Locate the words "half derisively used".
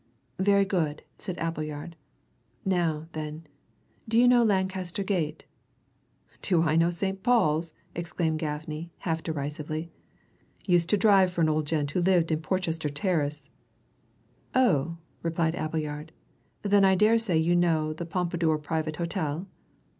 9.01-10.89